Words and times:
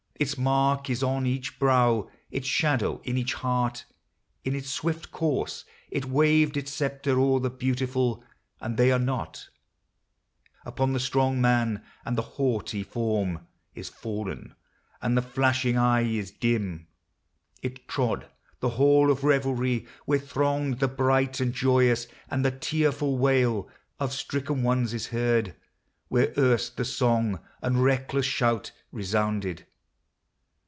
Its 0.21 0.37
mark 0.37 0.87
is 0.87 1.01
on 1.01 1.25
each 1.25 1.57
brow, 1.57 2.07
Its 2.29 2.45
shadow 2.47 3.01
in 3.03 3.17
each 3.17 3.33
heart. 3.33 3.85
In 4.45 4.55
its 4.55 4.69
swift 4.69 5.09
course 5.11 5.65
It 5.89 6.05
waved 6.05 6.55
its 6.57 6.71
sceptre 6.71 7.19
o'er 7.19 7.39
the 7.39 7.49
beautiful, 7.49 8.23
And 8.59 8.77
they 8.77 8.91
are 8.91 8.99
not. 8.99 9.49
It 9.49 9.49
laid 9.49 9.49
its 9.49 9.49
pallid 9.49 10.53
hand 10.67 10.73
Upon 10.75 10.93
the 10.93 10.99
strong 10.99 11.41
man, 11.41 11.83
and 12.05 12.15
the 12.15 12.21
haughty 12.21 12.83
form 12.83 13.47
Is 13.73 13.89
fallen, 13.89 14.53
and 15.01 15.17
the 15.17 15.23
flashing 15.23 15.75
eye 15.79 16.01
is 16.01 16.29
dim. 16.29 16.85
It 17.63 17.87
trod 17.87 18.27
the 18.59 18.69
hall 18.77 19.09
of 19.09 19.23
revelry, 19.23 19.87
where 20.05 20.19
thronged 20.19 20.77
The 20.77 20.87
bright 20.87 21.39
and 21.39 21.51
joyous, 21.51 22.05
and 22.29 22.45
the 22.45 22.51
tearful 22.51 23.17
wail 23.17 23.67
Of 23.99 24.13
stricken 24.13 24.61
ones 24.61 24.93
is 24.93 25.07
heard 25.07 25.55
where 26.09 26.31
erst 26.37 26.77
the 26.77 26.85
song 26.85 27.39
And 27.63 27.83
reckless 27.83 28.27
shout 28.27 28.71
resounded. 28.91 29.65